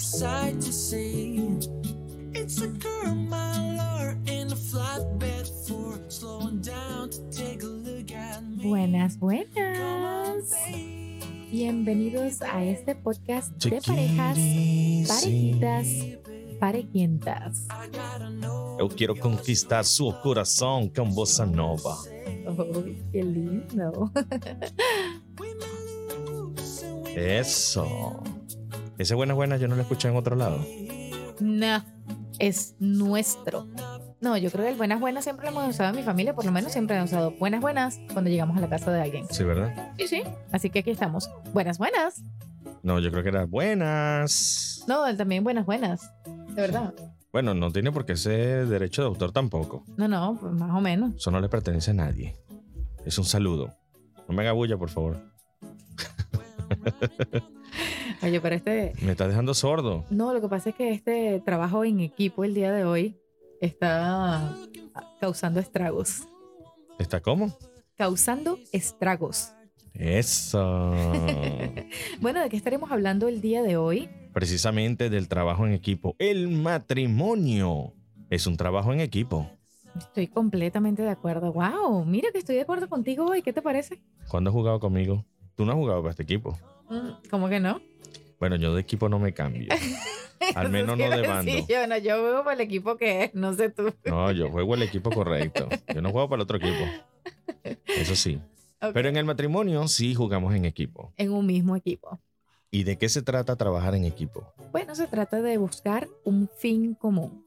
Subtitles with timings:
[0.00, 1.36] sight to see.
[2.32, 8.10] It's a girl, my lord, in a flatbed for slowing down to take a look
[8.10, 8.64] at me.
[8.64, 10.54] Buenas, buenas.
[11.50, 14.38] Bienvenidos a este podcast de parejas,
[15.08, 15.86] parejitas,
[16.58, 17.66] parejientas.
[17.70, 18.78] I gotta know.
[18.78, 21.98] Eu quero conquistar seu coração com bossa nova.
[22.46, 24.10] Oh, qué lindo.
[27.14, 27.84] Eso.
[29.00, 30.62] Ese buenas buenas yo no lo escuché en otro lado.
[31.40, 31.82] No,
[32.38, 33.66] es nuestro.
[34.20, 36.44] No, yo creo que el buenas, buenas siempre lo hemos usado en mi familia, por
[36.44, 39.26] lo menos siempre hemos usado buenas, buenas cuando llegamos a la casa de alguien.
[39.30, 39.94] Sí, ¿verdad?
[39.96, 40.22] Sí, sí.
[40.52, 41.30] Así que aquí estamos.
[41.54, 42.22] Buenas, buenas.
[42.82, 44.84] No, yo creo que era buenas.
[44.86, 46.12] No, también buenas, buenas.
[46.26, 46.92] De verdad.
[47.32, 49.82] Bueno, no tiene por qué ser derecho de autor tampoco.
[49.96, 51.14] No, no, pues más o menos.
[51.14, 52.36] Eso no le pertenece a nadie.
[53.06, 53.74] Es un saludo.
[54.28, 55.16] No me haga bulla, por favor.
[58.22, 60.04] Oye, pero este, Me estás dejando sordo.
[60.10, 63.16] No, lo que pasa es que este trabajo en equipo el día de hoy
[63.60, 64.54] está
[65.20, 66.28] causando estragos.
[66.98, 67.56] ¿Está cómo?
[67.96, 69.52] Causando estragos.
[69.94, 70.92] Eso.
[72.20, 74.08] Bueno, ¿de qué estaremos hablando el día de hoy?
[74.32, 76.14] Precisamente del trabajo en equipo.
[76.18, 77.94] El matrimonio
[78.28, 79.50] es un trabajo en equipo.
[79.98, 81.52] Estoy completamente de acuerdo.
[81.52, 82.04] ¡Wow!
[82.04, 83.42] Mira que estoy de acuerdo contigo hoy.
[83.42, 84.00] ¿Qué te parece?
[84.28, 85.24] ¿Cuándo has jugado conmigo?
[85.56, 86.56] Tú no has jugado para este equipo.
[86.90, 87.80] Mm, ¿Cómo que no?
[88.38, 89.68] Bueno, yo de equipo no me cambio.
[90.54, 91.52] Al menos no de bando.
[91.52, 93.92] Sí, yo, no, yo veo para el equipo que es, no sé tú.
[94.06, 95.68] No, yo juego el equipo correcto.
[95.94, 96.84] Yo no juego para el otro equipo.
[97.86, 98.40] Eso sí.
[98.94, 101.12] Pero en el matrimonio sí jugamos en equipo.
[101.16, 102.18] En un mismo equipo.
[102.70, 104.52] ¿Y de qué se trata trabajar en equipo?
[104.72, 107.44] Bueno, se trata de buscar un fin común.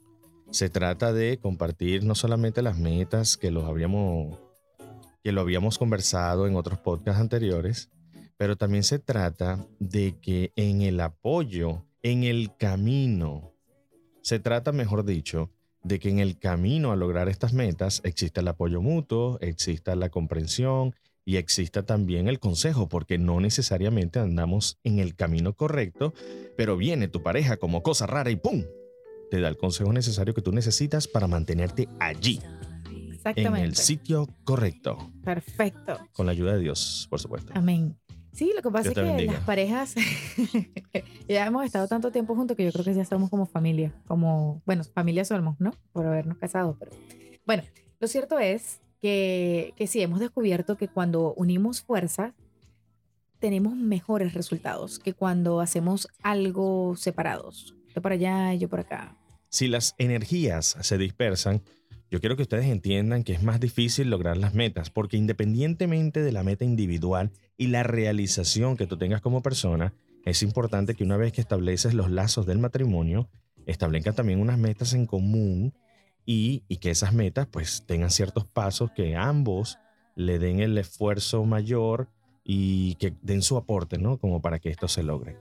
[0.52, 4.38] Se trata de compartir no solamente las metas que los habíamos
[5.24, 7.90] que lo habíamos conversado en otros podcasts anteriores,
[8.44, 13.54] pero también se trata de que en el apoyo, en el camino,
[14.22, 15.50] se trata, mejor dicho,
[15.82, 20.10] de que en el camino a lograr estas metas exista el apoyo mutuo, exista la
[20.10, 20.94] comprensión
[21.24, 26.14] y exista también el consejo, porque no necesariamente andamos en el camino correcto,
[26.58, 28.66] pero viene tu pareja como cosa rara y ¡pum!
[29.32, 32.42] Te da el consejo necesario que tú necesitas para mantenerte allí,
[32.90, 33.64] en Exactamente.
[33.64, 35.98] el sitio correcto, Perfecto.
[36.12, 37.54] con la ayuda de Dios, por supuesto.
[37.56, 37.96] Amén.
[38.34, 39.34] Sí, lo que pasa es que bendiga.
[39.34, 39.94] las parejas
[41.28, 44.62] ya hemos estado tanto tiempo juntos que yo creo que ya somos como familia, como,
[44.66, 45.72] bueno, familia somos, ¿no?
[45.92, 46.92] Por habernos casado, pero
[47.46, 47.64] bueno,
[48.00, 52.34] lo cierto es que, que sí, hemos descubierto que cuando unimos fuerzas
[53.38, 57.76] tenemos mejores resultados que cuando hacemos algo separados.
[57.94, 59.16] Yo para allá y yo por acá.
[59.50, 61.62] Si las energías se dispersan,
[62.14, 66.32] yo quiero que ustedes entiendan que es más difícil lograr las metas, porque independientemente de
[66.32, 71.18] la meta individual y la realización que tú tengas como persona, es importante que una
[71.18, 73.30] vez que estableces los lazos del matrimonio,
[73.66, 75.74] establezcan también unas metas en común
[76.24, 79.80] y, y que esas metas pues tengan ciertos pasos que ambos
[80.16, 82.10] le den el esfuerzo mayor
[82.44, 84.20] y que den su aporte, ¿no?
[84.20, 85.36] Como para que esto se logre.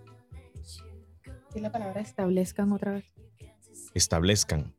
[1.52, 3.12] ¿Qué la palabra establezcan otra vez?
[3.92, 4.72] Establezcan.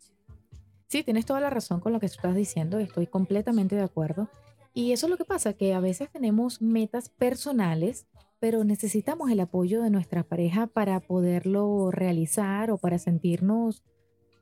[0.94, 4.30] Sí, tienes toda la razón con lo que estás diciendo, estoy completamente de acuerdo.
[4.76, 8.06] Y eso es lo que pasa, que a veces tenemos metas personales,
[8.40, 13.82] pero necesitamos el apoyo de nuestra pareja para poderlo realizar o para sentirnos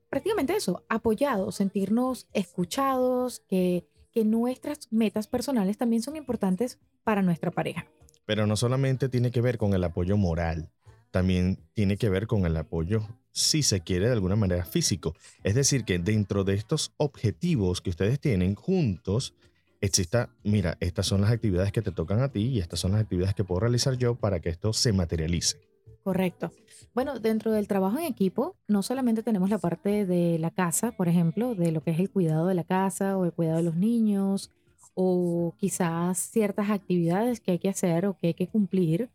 [0.10, 7.52] prácticamente eso, apoyados, sentirnos escuchados, que, que nuestras metas personales también son importantes para nuestra
[7.52, 7.86] pareja.
[8.26, 10.70] Pero no solamente tiene que ver con el apoyo moral,
[11.12, 15.16] también tiene que ver con el apoyo, si se quiere, de alguna manera físico.
[15.44, 19.34] Es decir, que dentro de estos objetivos que ustedes tienen juntos,
[19.82, 23.02] exista, mira, estas son las actividades que te tocan a ti y estas son las
[23.02, 25.58] actividades que puedo realizar yo para que esto se materialice.
[26.04, 26.52] Correcto.
[26.94, 31.08] Bueno, dentro del trabajo en equipo, no solamente tenemos la parte de la casa, por
[31.08, 33.76] ejemplo, de lo que es el cuidado de la casa o el cuidado de los
[33.76, 34.50] niños,
[34.94, 39.10] o quizás ciertas actividades que hay que hacer o que hay que cumplir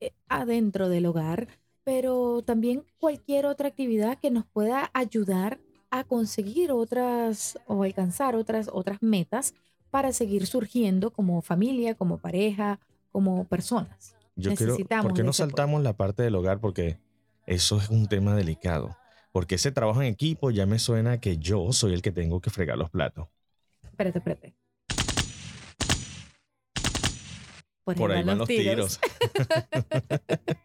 [0.00, 1.48] eh, adentro del hogar,
[1.84, 5.60] pero también cualquier otra actividad que nos pueda ayudar
[5.90, 9.54] a conseguir otras o alcanzar otras otras metas
[9.90, 12.80] para seguir surgiendo como familia, como pareja,
[13.12, 14.16] como personas.
[14.34, 16.58] Yo Necesitamos ¿por qué no saltamos la parte del hogar?
[16.58, 16.98] Porque
[17.46, 18.96] eso es un tema delicado.
[19.30, 22.50] Porque ese trabajo en equipo ya me suena que yo soy el que tengo que
[22.50, 23.28] fregar los platos.
[23.84, 24.54] Espérate, espérate.
[27.84, 28.98] Por ahí van los tiros.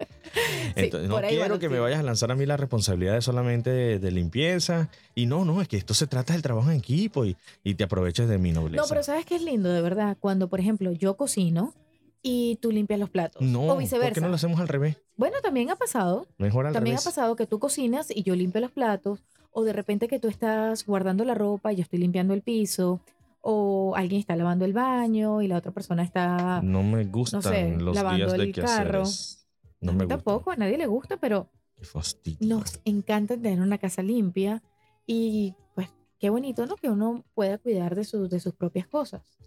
[0.75, 3.69] Entonces, no por quiero que me vayas a lanzar a mí la responsabilidad de solamente
[3.69, 4.89] de, de limpieza.
[5.15, 7.83] Y no, no, es que esto se trata del trabajo en equipo y, y te
[7.83, 8.81] aproveches de mi nobleza.
[8.81, 10.17] No, pero ¿sabes qué es lindo, de verdad?
[10.19, 11.73] Cuando, por ejemplo, yo cocino
[12.21, 13.41] y tú limpias los platos.
[13.41, 14.13] No, o ¿por viceversa.
[14.13, 14.97] qué no lo hacemos al revés?
[15.15, 16.27] Bueno, también ha pasado.
[16.37, 19.73] Mejor al También ha pasado que tú cocinas y yo limpio los platos, o de
[19.73, 22.99] repente que tú estás guardando la ropa y yo estoy limpiando el piso,
[23.41, 26.61] o alguien está lavando el baño y la otra persona está...
[26.61, 29.03] No me gustan sé, los lavando días de el carro.
[29.03, 29.47] quehaceres.
[29.81, 32.47] No me tampoco, a nadie le gusta, pero Qué fastidio.
[32.47, 34.61] nos encanta tener una casa limpia
[35.05, 35.89] y pues
[36.19, 36.75] qué bonito, ¿no?
[36.75, 39.37] Que uno pueda cuidar de, sus de sus propias cosas.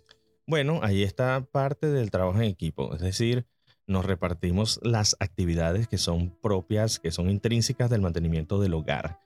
[0.46, 2.94] Bueno, ahí está parte del trabajo en equipo.
[2.94, 3.46] Es decir,
[3.87, 9.20] nos repartimos las actividades que son propias, que son intrínsecas del mantenimiento del hogar.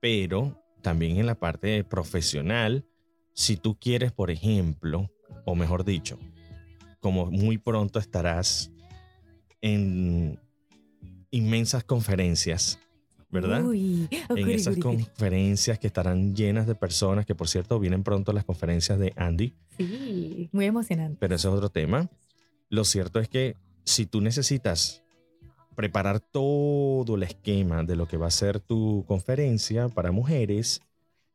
[0.00, 2.86] Pero también en la parte profesional,
[3.32, 5.10] si tú quieres, por ejemplo,
[5.44, 6.18] o mejor dicho,
[7.00, 8.72] como muy pronto estarás
[9.60, 10.40] en
[11.36, 12.78] inmensas conferencias,
[13.30, 13.64] ¿verdad?
[13.64, 15.04] Uy, en ocurri, esas ocurri.
[15.04, 19.54] conferencias que estarán llenas de personas, que por cierto vienen pronto las conferencias de Andy,
[19.76, 21.16] Sí, muy emocionante.
[21.20, 22.08] pero ese es otro tema.
[22.68, 25.02] Lo cierto es que si tú necesitas
[25.74, 30.80] preparar todo el esquema de lo que va a ser tu conferencia para mujeres,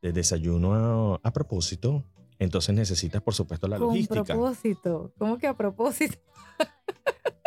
[0.01, 2.03] de desayuno a, a propósito,
[2.39, 4.23] entonces necesitas, por supuesto, la Con logística.
[4.23, 5.13] propósito.
[5.19, 6.17] ¿Cómo que a propósito?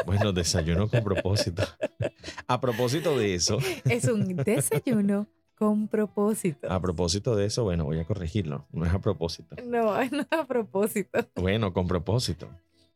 [0.06, 1.62] Bueno, desayuno con propósito.
[2.46, 6.70] A propósito de eso, Es un desayuno con propósito.
[6.70, 8.66] a propósito de eso, bueno, voy a corregirlo.
[8.72, 9.56] No es a propósito.
[9.64, 11.18] No, no es a propósito.
[11.36, 12.48] Bueno, con propósito.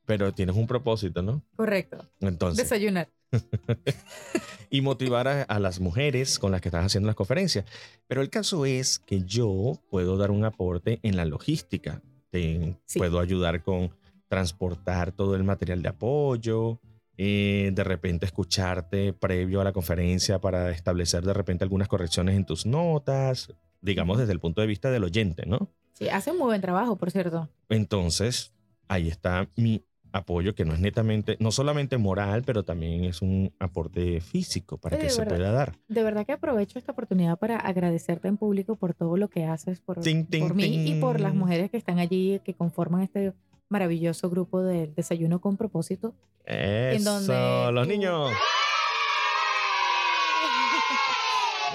[0.07, 1.43] Pero tienes un propósito, ¿no?
[1.57, 2.09] Correcto.
[2.21, 3.09] Entonces, Desayunar.
[4.71, 7.65] y motivar a, a las mujeres con las que estás haciendo las conferencias.
[8.07, 12.03] Pero el caso es que yo puedo dar un aporte en la logística.
[12.31, 12.99] Te Sí.
[12.99, 13.91] puedo ayudar con
[14.29, 16.81] transportar todo el material de apoyo,
[17.19, 22.45] eh, de repente escucharte previo a la conferencia para establecer de repente algunas correcciones en
[22.47, 25.69] tus notas, digamos desde el punto de vista del oyente, ¿no?
[25.93, 27.49] Sí, hace un muy buen trabajo, por cierto.
[27.69, 28.53] Entonces,
[28.87, 29.83] ahí está mi
[30.13, 34.97] apoyo, que no es netamente, no solamente moral, pero también es un aporte físico para
[34.97, 35.37] Sí, que se verdad.
[35.37, 35.79] pueda dar.
[35.89, 39.81] De verdad que aprovecho esta oportunidad para agradecerte en público por todo lo que haces
[39.81, 43.33] por, Ting, ting, por mí y por las mujeres que están allí, que conforman este
[43.69, 46.15] maravilloso grupo del desayuno con propósito.
[46.45, 48.31] Eso, donde los tú- niños.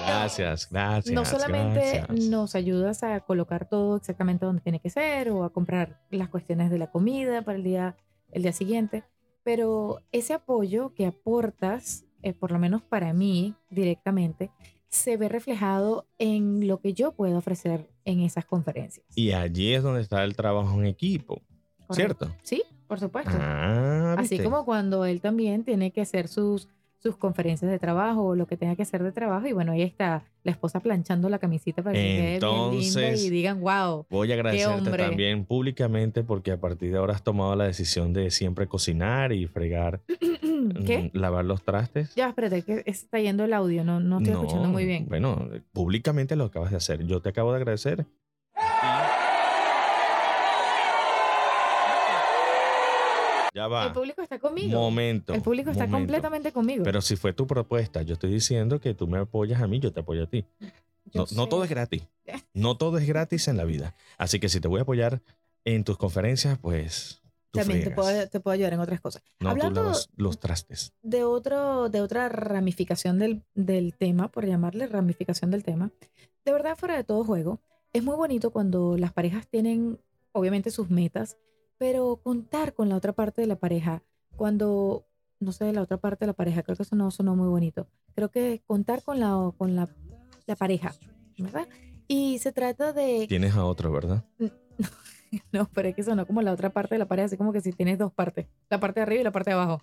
[0.06, 1.14] Gracias, gracias.
[1.14, 2.28] no solamente gracias.
[2.28, 6.70] nos ayudas a colocar todo exactamente donde tiene que ser o a comprar las cuestiones
[6.70, 7.96] de la comida para el día,
[8.32, 9.04] el día siguiente,
[9.44, 14.50] pero ese apoyo que aportas, eh, por lo menos para mí directamente,
[14.88, 19.06] se ve reflejado en lo que yo puedo ofrecer en esas conferencias.
[19.14, 21.40] Y allí es donde está el trabajo en equipo,
[21.86, 22.26] ¿correcto?
[22.26, 22.38] ¿cierto?
[22.42, 23.32] Sí, por supuesto.
[23.34, 28.34] Ah, Así como cuando él también tiene que hacer sus, sus conferencias de trabajo o
[28.34, 29.46] lo que tenga que hacer de trabajo.
[29.46, 33.24] Y bueno, ahí está la esposa planchando la camisita para que quede bien linda Entonces-
[33.24, 34.06] y digan, wow.
[34.10, 38.30] Voy a agradecerte también públicamente porque a partir de ahora has tomado la decisión de
[38.30, 40.00] siempre cocinar y fregar,
[40.86, 41.10] ¿Qué?
[41.12, 42.14] mm, lavar los trastes.
[42.14, 45.06] Ya, espérate, que está yendo el audio, no, no estoy escuchando muy bien.
[45.08, 47.04] Bueno, públicamente lo acabas de hacer.
[47.06, 48.06] Yo te acabo de agradecer.
[53.54, 53.86] Ya va.
[53.86, 54.78] El público está conmigo.
[54.78, 55.32] Momento.
[55.32, 55.98] el público está momento.
[55.98, 56.82] completamente conmigo.
[56.84, 59.92] Pero si fue tu propuesta, yo estoy diciendo que tú me apoyas a mí, yo
[59.92, 60.44] te apoyo a ti.
[61.12, 62.02] No, no todo es gratis.
[62.52, 63.94] No todo es gratis en la vida.
[64.18, 65.22] Así que si te voy a apoyar
[65.64, 69.22] en tus conferencias, pues tú También te puedo, te puedo ayudar en otras cosas.
[69.38, 70.92] No, Hablando- lavas los trastes.
[71.02, 75.92] de, otro, de otra ramificación del, del tema, por llamarle ramificación del tema,
[76.44, 77.60] de verdad, fuera de todo juego,
[77.92, 80.00] es muy bonito cuando las parejas tienen,
[80.32, 81.36] obviamente, sus metas,
[81.78, 84.02] pero contar con la otra parte de la pareja,
[84.36, 85.06] cuando,
[85.40, 87.88] no sé, la otra parte de la pareja, creo que eso no sonó muy bonito.
[88.14, 89.88] Creo que contar con la, con la,
[90.46, 90.94] la pareja,
[91.38, 91.68] ¿verdad?
[92.08, 93.26] Y se trata de...
[93.28, 94.24] Tienes a otro, ¿verdad?
[95.50, 97.60] No, pero es que sonó como la otra parte de la pareja, así como que
[97.60, 99.82] si tienes dos partes, la parte de arriba y la parte de abajo.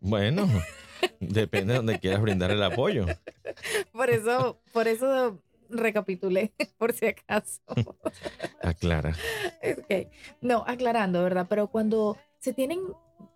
[0.00, 0.46] Bueno,
[1.20, 3.06] depende de donde quieras brindar el apoyo.
[3.92, 5.38] Por eso, por eso
[5.70, 7.60] recapitulé, por si acaso.
[8.62, 9.14] Aclara.
[9.78, 10.08] Ok.
[10.40, 11.46] No, aclarando, ¿verdad?
[11.48, 12.80] Pero cuando se tienen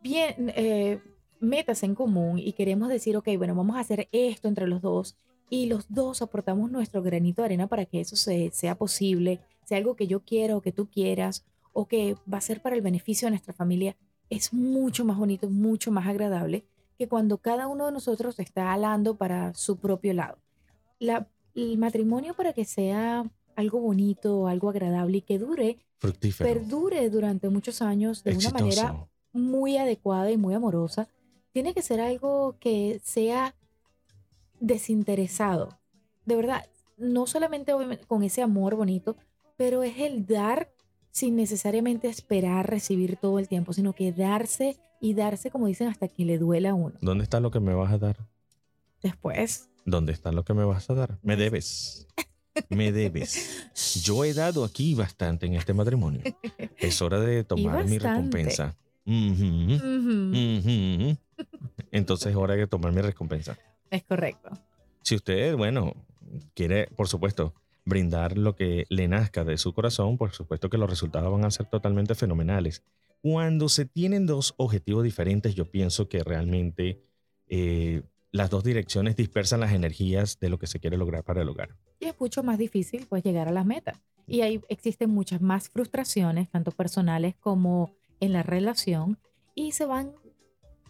[0.02, 1.00] bien eh,
[1.40, 5.16] metas en común y queremos decir, ok, bueno, vamos a hacer esto entre los dos
[5.50, 9.78] y los dos aportamos nuestro granito de arena para que eso se- sea posible, sea
[9.78, 12.82] algo que yo quiera o que tú quieras o que va a ser para el
[12.82, 13.96] beneficio de nuestra familia,
[14.30, 16.64] es mucho más bonito, mucho más agradable
[16.98, 20.38] que cuando cada uno de nosotros está alando para su propio lado.
[20.98, 23.24] La- el matrimonio para que sea
[23.56, 26.48] algo bonito, algo agradable y que dure, Fructífero.
[26.52, 28.64] perdure durante muchos años de una exitoso.
[28.64, 31.08] manera muy adecuada y muy amorosa,
[31.52, 33.54] tiene que ser algo que sea
[34.60, 35.78] desinteresado.
[36.24, 37.72] De verdad, no solamente
[38.06, 39.16] con ese amor bonito,
[39.56, 40.70] pero es el dar
[41.10, 46.08] sin necesariamente esperar recibir todo el tiempo, sino que darse y darse, como dicen, hasta
[46.08, 46.96] que le duela a uno.
[47.00, 48.16] ¿Dónde está lo que me vas a dar?
[49.02, 51.18] después, ¿Dónde está lo que me vas a dar?
[51.22, 52.06] Me debes.
[52.68, 53.68] Me debes.
[54.02, 56.22] Yo he dado aquí bastante en este matrimonio.
[56.78, 58.76] Es hora de tomar mi recompensa.
[61.90, 63.58] Entonces es hora de tomar mi recompensa.
[63.90, 64.50] es correcto.
[65.02, 65.94] Si usted, bueno,
[66.54, 70.88] quiere, por supuesto, brindar lo que le nazca de su corazón, por supuesto que los
[70.88, 72.82] resultados van a ser totalmente fenomenales.
[73.20, 77.02] Cuando se tienen dos objetivos diferentes, yo pienso que realmente
[77.48, 78.02] eh,
[78.34, 81.76] las dos direcciones dispersan las energías de lo que se quiere lograr para el hogar.
[82.00, 84.00] Y es mucho más difícil pues llegar a las metas.
[84.26, 89.18] Y ahí existen muchas más frustraciones, tanto personales como en la relación,
[89.54, 90.10] y se van,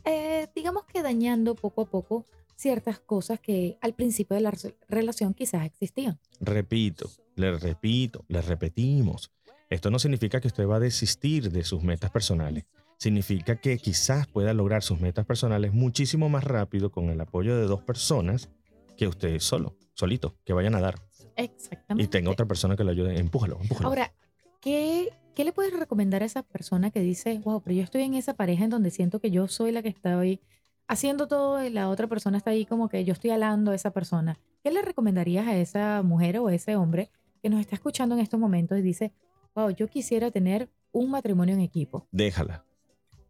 [0.06, 2.24] eh, digamos que dañando poco a poco
[2.56, 6.18] ciertas cosas que al principio de la re- relación quizás existían.
[6.40, 9.30] Repito, le repito, le repetimos.
[9.68, 12.64] Esto no significa que usted va a desistir de sus metas personales.
[12.98, 17.66] Significa que quizás pueda lograr sus metas personales muchísimo más rápido con el apoyo de
[17.66, 18.50] dos personas
[18.96, 20.94] que usted solo, solito, que vayan a dar.
[21.36, 22.04] Exactamente.
[22.04, 23.18] Y tenga otra persona que lo ayude.
[23.18, 23.88] Empújalo, empújalo.
[23.88, 24.12] Ahora,
[24.60, 28.14] ¿qué, ¿qué le puedes recomendar a esa persona que dice, wow, pero yo estoy en
[28.14, 30.40] esa pareja en donde siento que yo soy la que estoy
[30.86, 33.90] haciendo todo y la otra persona está ahí como que yo estoy alando a esa
[33.90, 34.38] persona?
[34.62, 37.10] ¿Qué le recomendarías a esa mujer o a ese hombre
[37.42, 39.12] que nos está escuchando en estos momentos y dice,
[39.54, 42.06] wow, yo quisiera tener un matrimonio en equipo?
[42.10, 42.64] Déjala,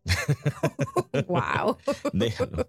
[1.29, 1.77] wow.
[2.13, 2.69] déjalo.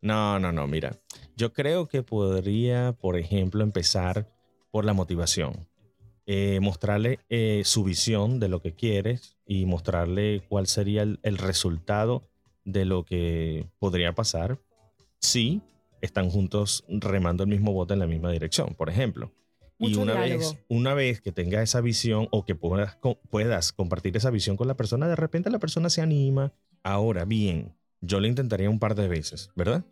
[0.00, 0.98] No, no, no, mira.
[1.36, 4.32] Yo creo que podría, por ejemplo, empezar
[4.70, 5.68] por la motivación.
[6.26, 11.38] Eh, mostrarle eh, su visión de lo que quieres y mostrarle cuál sería el, el
[11.38, 12.28] resultado
[12.64, 14.58] de lo que podría pasar
[15.20, 15.62] si
[16.00, 19.32] están juntos remando el mismo bote en la misma dirección, por ejemplo.
[19.78, 20.50] y una diálogo.
[20.50, 22.98] vez, una vez que tenga esa visión o que puedas,
[23.30, 26.52] puedas compartir esa visión con la persona, de repente la persona se anima.
[26.86, 29.84] Ahora bien, yo lo intentaría un par de veces, ¿verdad?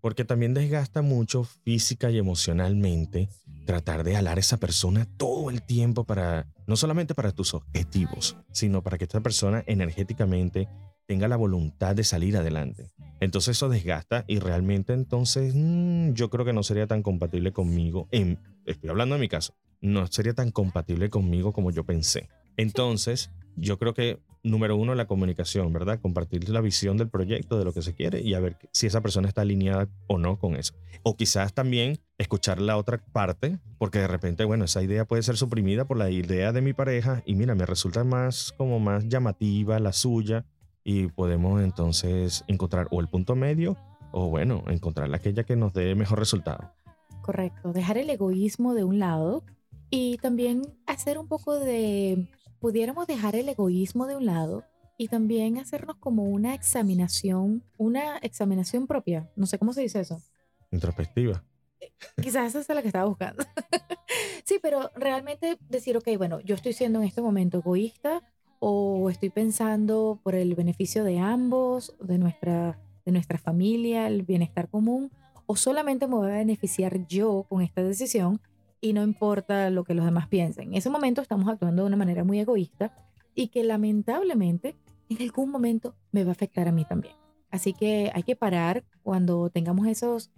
[0.00, 3.28] Porque también desgasta mucho física y emocionalmente
[3.64, 8.36] tratar de alar a esa persona todo el tiempo para, no solamente para tus objetivos,
[8.52, 10.68] sino para que esta persona energéticamente
[11.08, 12.92] tenga la voluntad de salir adelante.
[13.18, 18.06] Entonces eso desgasta y realmente entonces mm, yo creo que no sería tan compatible conmigo.
[18.12, 19.56] En, estoy hablando de mi caso.
[19.80, 22.28] No sería tan compatible conmigo como yo pensé.
[22.56, 26.00] Entonces yo creo que número uno la comunicación, ¿verdad?
[26.00, 29.00] Compartir la visión del proyecto, de lo que se quiere y a ver si esa
[29.00, 30.74] persona está alineada o no con eso.
[31.02, 35.36] O quizás también escuchar la otra parte, porque de repente, bueno, esa idea puede ser
[35.36, 39.78] suprimida por la idea de mi pareja y mira, me resulta más como más llamativa
[39.78, 40.44] la suya
[40.84, 43.76] y podemos entonces encontrar o el punto medio
[44.12, 46.72] o bueno, encontrar aquella que nos dé mejor resultado.
[47.22, 49.42] Correcto, dejar el egoísmo de un lado
[49.90, 52.28] y también hacer un poco de,
[52.66, 54.64] pudiéramos dejar el egoísmo de un lado
[54.98, 60.20] y también hacernos como una examinación, una examinación propia, no sé cómo se dice eso,
[60.72, 61.44] Introspectiva.
[62.20, 63.44] quizás esa es la que estaba buscando.
[64.44, 68.24] sí, pero realmente decir, ok, bueno, yo estoy siendo en este momento egoísta
[68.58, 74.68] o estoy pensando por el beneficio de ambos, de nuestra, de nuestra familia, el bienestar
[74.68, 75.12] común,
[75.46, 78.40] o solamente me voy a beneficiar yo con esta decisión
[78.80, 80.68] y no importa lo que los demás piensen.
[80.68, 82.92] En ese momento estamos actuando de una manera muy egoísta
[83.34, 84.76] y que lamentablemente
[85.08, 87.14] en algún momento me va a afectar a mí también.
[87.50, 90.30] Así que hay que parar cuando tengamos esos,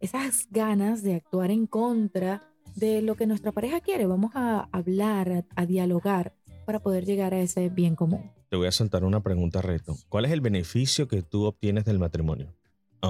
[0.00, 2.42] esas ganas de actuar en contra
[2.74, 4.06] de lo que nuestra pareja quiere.
[4.06, 6.34] Vamos a hablar, a, dialogar
[6.64, 8.30] para poder llegar a ese bien común.
[8.48, 9.96] Te voy a soltar una pregunta reto.
[10.08, 12.55] ¿Cuál es el beneficio que tú obtienes del matrimonio?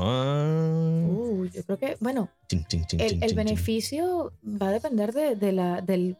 [0.02, 1.06] Ah.
[1.08, 5.36] Uh, yo creo que, bueno, Chin, chin, chin, el, el beneficio va a depender de,
[5.36, 6.16] de la, del-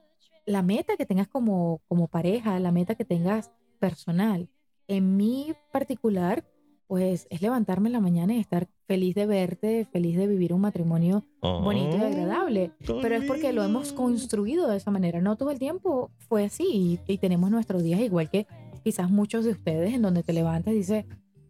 [0.47, 4.49] la meta que tengas como, como pareja, la meta que tengas personal.
[4.88, 6.45] En mi particular,
[6.87, 10.61] pues es levantarme en la mañana y estar feliz de verte, feliz de vivir un
[10.61, 12.71] matrimonio bonito y Ah, agradable.
[13.02, 15.21] Pero es porque lo hemos construido de esa manera.
[15.21, 16.64] No todo el tiempo fue así
[17.06, 18.47] y, y tenemos nuestros días igual que
[18.85, 21.06] quizás muchos de ustedes en donde te levantas y dices,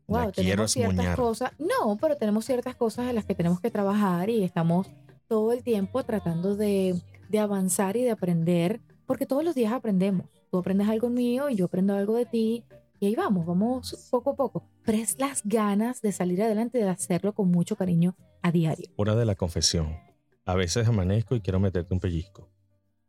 [0.06, 1.16] wow, tenemos ciertas esmoñar".
[1.16, 1.52] cosas.
[1.58, 4.88] No, pero tenemos ciertas cosas en las que tenemos que trabajar y estamos
[5.28, 10.26] todo el tiempo tratando de, de avanzar y de aprender, porque todos los días aprendemos.
[10.50, 12.64] Tú aprendes algo mío y yo aprendo algo de ti.
[12.98, 14.68] Y ahí vamos, vamos poco a poco.
[14.84, 18.88] Pero es las ganas de salir adelante, de hacerlo con mucho cariño a diario.
[18.96, 19.98] Hora de la confesión.
[20.44, 22.48] A veces amanezco y quiero meterte un pellizco.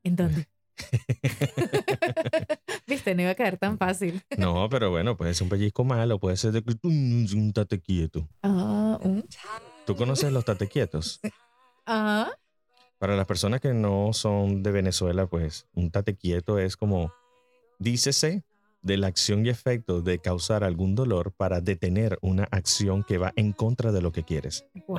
[0.03, 0.47] ¿En dónde?
[2.87, 4.21] Viste, no iba a caer tan fácil.
[4.37, 7.81] No, pero bueno, puede ser un pellizco malo, puede ser de que "Mm, un tate
[7.81, 8.27] quieto.
[8.43, 9.27] Ah, un-
[9.85, 11.19] ¿Tú conoces los tate quietos?
[11.85, 12.31] ah,
[12.99, 17.11] Para las personas que no son de Venezuela, pues un tate quieto es como,
[17.79, 18.43] dícese
[18.81, 23.33] de la acción y efecto de causar algún dolor para detener una acción que va
[23.35, 24.65] en contra de lo que quieres.
[24.87, 24.97] Wow,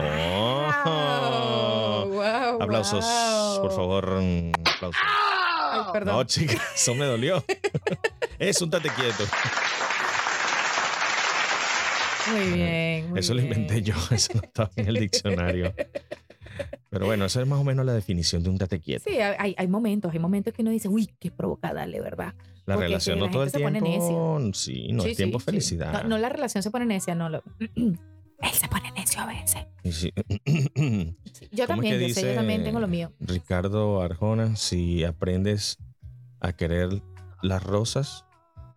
[0.86, 2.04] Oh.
[2.12, 3.04] wow, Aplausos,
[3.60, 4.20] por favor.
[4.20, 5.02] mm, Aplausos.
[5.70, 6.14] Ay, perdón.
[6.16, 7.42] No, chica, eso me dolió.
[8.38, 9.24] es un tate quieto.
[12.32, 13.10] Muy bien.
[13.10, 15.74] muy Eso lo inventé yo, eso no estaba en el diccionario.
[16.90, 19.04] Pero bueno, esa es más o menos la definición de un tate quieto.
[19.08, 22.34] Sí, hay, hay momentos, hay momentos que uno dice, uy, qué provocadale, ¿verdad?
[22.66, 24.40] La porque relación no todo el tiempo.
[24.52, 25.50] Sí, no Sí, es tiempo sí, sí.
[25.50, 26.02] felicidad.
[26.02, 27.28] No, no la relación se pone necia, no.
[27.28, 27.42] Lo...
[28.40, 29.66] Él se pone necio a veces.
[29.90, 30.12] Sí.
[31.50, 33.12] Yo ¿Cómo es también, que yo sé, yo también tengo lo mío.
[33.20, 35.78] Ricardo Arjona, si aprendes
[36.40, 37.02] a querer
[37.42, 38.24] las rosas,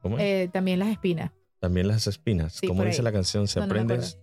[0.01, 0.23] ¿cómo es?
[0.23, 1.31] Eh, también las espinas.
[1.59, 2.53] También las espinas.
[2.53, 3.03] sí, como dice ahí.
[3.05, 4.19] la canción, si No, no me aprendes.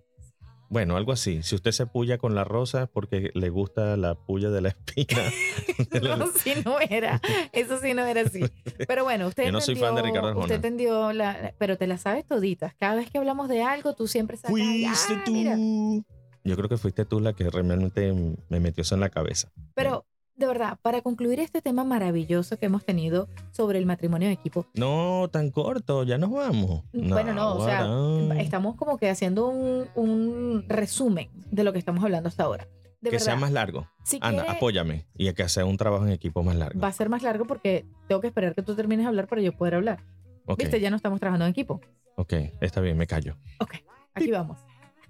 [0.68, 1.42] bueno, algo así.
[1.42, 4.68] Si usted se puya con la rosa es porque le gusta la puya de la
[4.70, 5.22] espina.
[6.02, 7.20] No, sí no era.
[7.52, 8.40] Eso sí no era así.
[8.88, 10.44] Pero bueno, usted Yo no soy fan de Ricardo Arjona.
[10.44, 12.74] Usted entendió, la, pero te la sabes toditas.
[12.74, 14.50] Cada vez que hablamos de algo, tú siempre sabes.
[14.50, 16.04] Fuiste tú.
[16.44, 18.12] Yo creo que fuiste tú la que realmente
[18.48, 19.52] me metió eso en la cabeza.
[19.74, 20.04] Pero,
[20.38, 24.66] de verdad, para concluir este tema maravilloso que hemos tenido sobre el matrimonio de equipo,
[24.74, 26.84] No, tan corto, ya nos vamos.
[26.92, 32.02] Bueno, no, o sea, estamos como que haciendo un, un resumen de lo que estamos
[32.04, 32.68] hablando hasta ahora.
[33.00, 33.86] De que verdad, sea más largo.
[34.04, 35.06] si Anda, quiere, apóyame.
[35.16, 36.80] Y que sea un trabajo en equipo más largo.
[36.80, 39.40] va a ser más largo porque tengo que esperar que tú termines de hablar para
[39.42, 40.04] yo poder hablar.
[40.46, 41.80] Ok, Viste, ya no estamos trabajando en equipo.
[42.16, 43.36] ok, está bien, me callo.
[43.60, 43.74] Ok,
[44.14, 44.58] aquí vamos.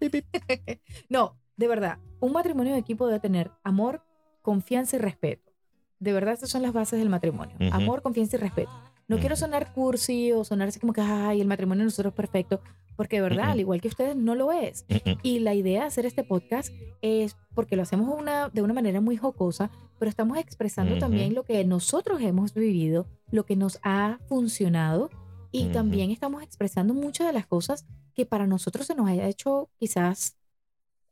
[1.08, 4.02] no, de verdad, un matrimonio de equipo debe tener amor,
[4.42, 5.52] confianza y respeto.
[5.98, 7.56] De verdad, estas son las bases del matrimonio.
[7.72, 8.70] Amor, confianza y respeto.
[9.08, 12.16] No quiero sonar cursi o sonar así como que, ay, el matrimonio de nosotros es
[12.16, 12.60] perfecto,
[12.94, 14.84] porque de verdad, al igual que ustedes, no lo es.
[15.22, 19.00] Y la idea de hacer este podcast es porque lo hacemos una, de una manera
[19.00, 24.18] muy jocosa, pero estamos expresando también lo que nosotros hemos vivido, lo que nos ha
[24.28, 25.10] funcionado
[25.50, 29.70] y también estamos expresando muchas de las cosas que para nosotros se nos haya hecho
[29.78, 30.36] quizás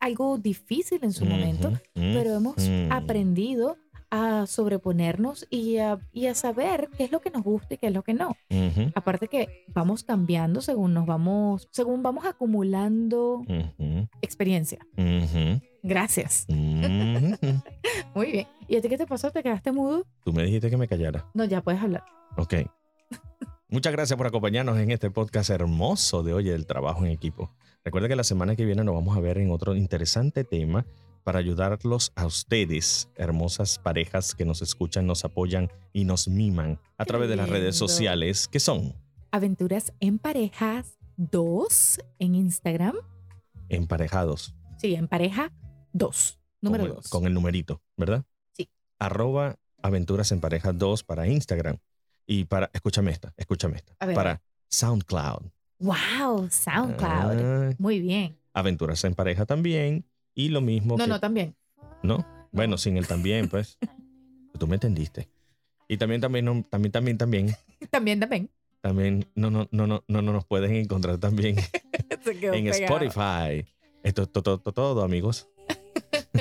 [0.01, 2.89] algo difícil en su momento, Ujú, pero hemos ujú.
[2.91, 3.77] aprendido
[4.11, 7.89] a sobreponernos y a, y a saber qué es lo que nos gusta y qué
[7.89, 8.37] es lo que no.
[8.95, 13.43] Aparte que vamos cambiando según nos vamos, según vamos acumulando
[14.23, 14.87] experiencia.
[15.83, 16.47] Gracias.
[18.15, 18.47] Muy bien.
[18.69, 19.31] ¿Y a ti qué te pasó?
[19.31, 20.05] ¿Te quedaste mudo?
[20.25, 21.27] Tú me dijiste que me callara.
[21.35, 22.05] No, ya puedes hablar.
[22.37, 22.55] Ok.
[23.69, 27.53] Muchas gracias por acompañarnos en este podcast hermoso de hoy, el trabajo en equipo.
[27.87, 30.85] Recuerda que la semana que viene nos vamos a ver en otro interesante tema
[31.23, 37.05] para ayudarlos a ustedes, hermosas parejas que nos escuchan, nos apoyan y nos miman a
[37.05, 38.93] través de las redes sociales, que son
[39.31, 42.97] Aventuras en parejas 2 en Instagram.
[43.69, 44.53] emparejados.
[44.79, 45.53] Sí, en pareja
[45.93, 46.41] 2.
[46.63, 47.09] Número con, el- 2.
[47.09, 48.25] con el numerito, ¿verdad?
[48.51, 48.69] Sí.
[48.99, 51.79] Arroba aventuras en pareja 2 para Instagram.
[52.27, 53.95] Y para, escúchame esta, escúchame esta.
[54.13, 54.43] Para.
[54.69, 55.53] SoundCloud.
[55.79, 57.71] Wow, SoundCloud.
[57.71, 58.39] Ah, Muy bien.
[58.55, 60.05] aventuras en pareja también.
[60.35, 61.57] Y lo mismo No, que- no, también.
[62.03, 62.25] ¿no?
[62.53, 63.79] Bueno, sin el también, pues.
[64.59, 65.29] Tú me entendiste.
[65.89, 67.47] Y también, también, no- también, también, también,
[67.91, 68.51] También, también.
[68.81, 71.57] también, no, no, no, no, no, no nos pueden encontrar también
[72.11, 72.55] en pegado.
[72.71, 73.67] Spotify.
[74.03, 75.49] Esto es todo, todo, todo, amigos.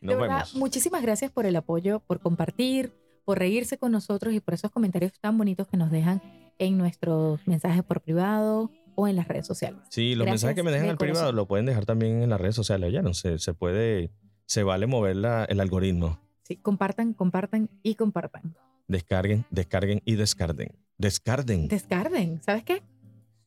[0.00, 0.54] Nos verdad, vemos.
[0.56, 2.92] muchísimas gracias por el apoyo, por compartir,
[3.24, 6.20] por reírse con nosotros y por esos comentarios tan bonitos que nos dejan
[6.58, 9.80] en nuestros mensajes por privado o en las redes sociales.
[9.88, 11.36] Sí, los Gracias mensajes que me dejan de al privado corazón.
[11.36, 12.92] lo pueden dejar también en las redes sociales.
[12.92, 14.10] Ya no sé, se puede,
[14.46, 16.18] se vale mover la- el algoritmo.
[16.42, 18.54] Sí, compartan, compartan y compartan.
[18.88, 20.76] Descarguen, descarguen y descarden.
[20.98, 21.68] Descarden.
[21.68, 22.82] Descarden, ¿sabes qué?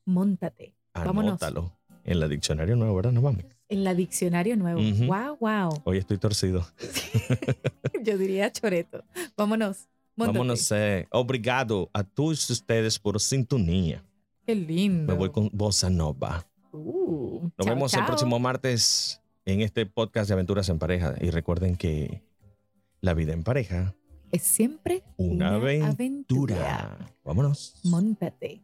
[0.05, 1.41] Móntate vámonos.
[1.41, 1.77] Anótalo.
[2.03, 3.11] En la diccionario nuevo, ¿verdad?
[3.11, 3.43] Nos vamos.
[3.67, 4.79] en la diccionario nuevo.
[4.79, 5.05] Ujú.
[5.07, 5.81] Wow, wow.
[5.85, 6.65] Hoy estoy torcido.
[8.03, 9.03] Yo diría choreto.
[9.35, 9.87] Vámonos.
[10.15, 10.37] Móntate.
[10.37, 10.71] Vámonos.
[10.71, 14.03] eh, obrigado a todos ustedes por sintonía.
[14.45, 15.11] Qué lindo.
[15.13, 16.45] Me voy con Bossa Nova.
[16.71, 18.07] Uh, Nos chao, vemos el chao.
[18.07, 21.15] próximo martes en este podcast de Aventuras en Pareja.
[21.21, 22.21] Y recuerden que
[23.01, 23.95] la vida en pareja,
[24.31, 26.55] Es siempre una, una aventura.
[26.65, 27.11] aventura.
[27.23, 27.75] Vámonos.
[27.83, 28.61] Móntate.